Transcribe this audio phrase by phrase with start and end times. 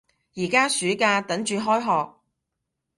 [0.35, 2.13] 而家暑假，等住開學